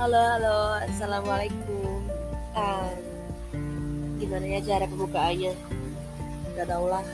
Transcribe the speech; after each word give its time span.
Halo, 0.00 0.16
halo, 0.16 0.80
assalamualaikum. 0.80 2.00
Um, 2.56 2.96
gimana 4.16 4.48
ya 4.56 4.60
cara 4.64 4.88
pembukaannya? 4.88 5.52
Gak 6.56 6.72
tau 6.72 6.88
lah. 6.88 7.04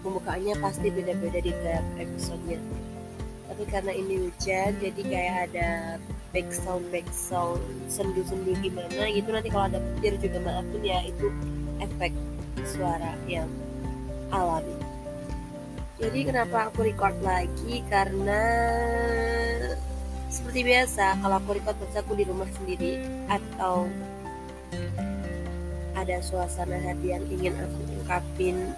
Pembukaannya 0.00 0.56
pasti 0.56 0.88
beda-beda 0.88 1.44
di 1.44 1.52
tiap 1.52 1.84
episodenya. 2.00 2.56
Tapi 3.52 3.68
karena 3.68 3.92
ini 3.92 4.24
hujan, 4.24 4.80
jadi 4.80 5.00
kayak 5.04 5.36
ada 5.52 5.68
back 6.32 6.48
sound, 6.56 6.88
back 6.88 7.04
sound, 7.12 7.60
sendu-sendu 7.92 8.56
gimana 8.64 9.12
gitu. 9.12 9.28
Nanti 9.36 9.52
kalau 9.52 9.68
ada 9.68 9.76
petir 9.76 10.16
juga 10.16 10.40
maafin 10.40 10.88
ya, 10.88 11.04
itu 11.04 11.28
efek 11.84 12.16
suara 12.64 13.12
yang 13.28 13.52
alami. 14.32 14.72
Jadi 16.00 16.32
kenapa 16.32 16.72
aku 16.72 16.80
record 16.80 17.20
lagi? 17.20 17.84
Karena 17.92 18.40
seperti 20.56 20.72
biasa 20.72 21.20
kalau 21.20 21.36
aku 21.36 21.52
record 21.52 21.76
aku 21.92 22.12
di 22.16 22.24
rumah 22.24 22.48
sendiri 22.56 22.96
atau 23.28 23.92
ada 25.92 26.16
suasana 26.24 26.80
hati 26.80 27.12
yang 27.12 27.28
ingin 27.28 27.52
aku 27.60 27.84
ungkapin 28.00 28.72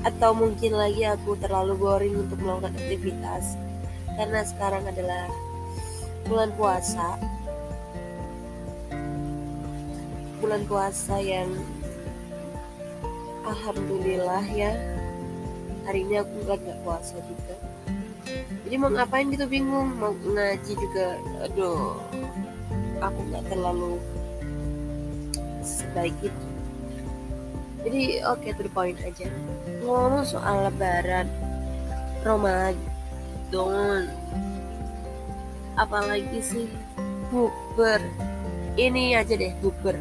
atau 0.00 0.32
mungkin 0.32 0.72
lagi 0.80 1.04
aku 1.04 1.36
terlalu 1.36 1.76
boring 1.76 2.16
untuk 2.24 2.40
melakukan 2.40 2.72
aktivitas 2.72 3.52
karena 4.16 4.40
sekarang 4.48 4.80
adalah 4.88 5.28
bulan 6.24 6.56
puasa. 6.56 7.20
Bulan 10.40 10.64
puasa 10.64 11.20
yang 11.20 11.52
alhamdulillah 13.44 14.48
ya 14.56 14.72
hari 15.84 16.00
ini 16.00 16.24
aku 16.24 16.32
nggak 16.48 16.80
puasa 16.80 17.20
juga 17.28 17.60
jadi 18.70 18.86
mau 18.86 18.94
ngapain 18.94 19.26
gitu 19.34 19.50
bingung. 19.50 19.98
Mau 19.98 20.14
ngaji 20.14 20.78
juga 20.78 21.18
aduh. 21.42 21.98
Aku 23.02 23.18
nggak 23.26 23.50
terlalu 23.50 23.98
sebaik 25.66 26.14
itu. 26.22 26.46
Jadi 27.82 28.22
oke 28.30 28.46
okay, 28.46 28.54
to 28.54 28.70
point 28.70 28.94
aja. 29.02 29.26
Ngomong 29.82 30.22
soal 30.22 30.70
lebaran 30.70 31.26
Ramadan. 32.22 34.06
Apalagi 35.74 36.38
sih 36.38 36.70
bukber. 37.34 37.98
Ini 38.78 39.18
aja 39.18 39.34
deh 39.34 39.50
bukber. 39.58 39.98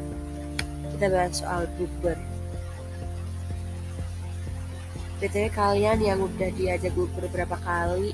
Kita 0.94 1.10
bahas 1.10 1.42
soal 1.42 1.66
bukber. 1.74 2.22
BTW 5.18 5.50
kalian 5.58 6.06
yang 6.06 6.22
udah 6.22 6.54
diajak 6.54 6.94
bukber 6.94 7.26
berapa 7.34 7.58
kali 7.66 8.14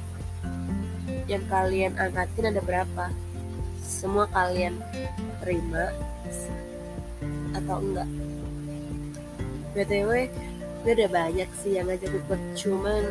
yang 1.25 1.43
kalian 1.49 1.93
angkatin 1.97 2.53
ada 2.53 2.61
berapa? 2.61 3.05
Semua 3.81 4.29
kalian 4.29 4.77
terima 5.41 5.93
atau 7.55 7.77
enggak? 7.81 8.09
BTW 9.75 10.09
gue 10.85 10.91
udah 10.93 11.09
banyak 11.09 11.49
sih 11.59 11.81
yang 11.81 11.89
ngajak 11.89 12.13
bukber 12.13 12.39
cuman 12.53 13.03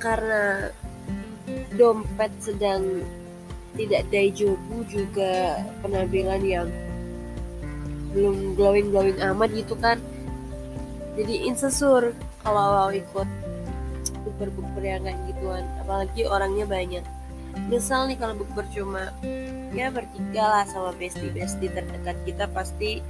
karena 0.00 0.72
dompet 1.76 2.32
sedang 2.40 3.04
tidak 3.76 4.08
daijobu 4.08 4.80
juga 4.88 5.60
penampilan 5.84 6.40
yang 6.40 6.68
belum 8.16 8.56
glowing 8.56 8.88
glowing 8.88 9.20
amat 9.20 9.52
gitu 9.52 9.76
kan. 9.76 10.00
Jadi 11.16 11.44
insecure 11.44 12.16
kalau 12.40 12.64
mau 12.72 12.90
ikut 12.92 13.28
kayak 14.38 15.18
gituan. 15.28 15.64
Apalagi 15.82 16.22
orangnya 16.28 16.66
banyak. 16.68 17.04
Misal 17.72 18.04
nih 18.12 18.20
kalau 18.20 18.36
bukber 18.36 18.68
cuma 18.68 19.16
ya 19.72 19.88
bertiga 19.88 20.44
lah 20.44 20.64
sama 20.68 20.92
bestie 20.92 21.32
bestie 21.32 21.72
terdekat 21.72 22.16
kita 22.28 22.44
pasti 22.52 23.00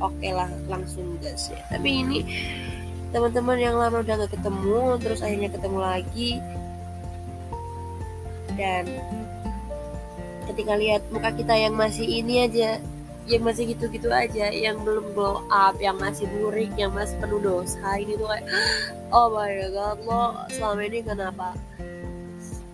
oke 0.00 0.16
okay 0.16 0.32
lah 0.32 0.48
langsung 0.72 1.20
gas 1.20 1.52
ya. 1.52 1.60
Tapi 1.68 1.88
ini 2.00 2.18
teman-teman 3.12 3.60
yang 3.60 3.76
lama 3.76 4.00
udah 4.00 4.24
gak 4.24 4.32
ketemu 4.32 4.96
terus 5.04 5.20
akhirnya 5.20 5.50
ketemu 5.52 5.78
lagi. 5.84 6.30
Dan 8.56 8.84
ketika 10.48 10.72
lihat 10.80 11.04
muka 11.12 11.30
kita 11.36 11.54
yang 11.54 11.76
masih 11.76 12.08
ini 12.08 12.48
aja 12.48 12.80
yang 13.30 13.46
masih 13.46 13.70
gitu-gitu 13.70 14.10
aja 14.10 14.50
yang 14.50 14.82
belum 14.82 15.14
glow 15.14 15.46
up 15.54 15.78
yang 15.78 15.94
masih 16.02 16.26
burik 16.34 16.74
yang 16.74 16.90
masih 16.90 17.14
penuh 17.22 17.38
dosa 17.38 17.94
ini 17.94 18.18
tuh 18.18 18.26
kayak 18.26 18.46
oh 19.16 19.30
my 19.30 19.54
god 19.70 19.98
lo 20.02 20.34
selama 20.50 20.82
ini 20.90 20.98
kenapa? 21.06 21.54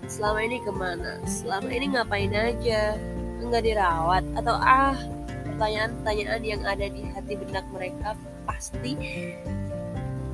Selama 0.06 0.38
ini 0.38 0.62
ke 0.62 0.72
mana? 0.72 1.18
Selama 1.26 1.68
ini 1.68 1.86
ngapain 1.92 2.30
aja? 2.30 2.94
Enggak 3.42 3.66
dirawat? 3.66 4.24
Atau 4.38 4.54
ah 4.54 4.96
pertanyaan-pertanyaan 5.44 6.42
yang 6.46 6.62
ada 6.62 6.86
di 6.86 7.02
hati 7.10 7.34
benak 7.36 7.66
mereka 7.74 8.14
pasti 8.46 8.94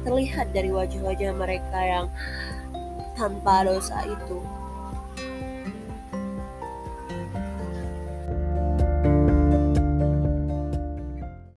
terlihat 0.05 0.53
dari 0.53 0.71
wajah-wajah 0.71 1.33
mereka 1.35 1.79
yang 1.79 2.07
tanpa 3.17 3.65
dosa 3.65 4.03
itu 4.05 4.39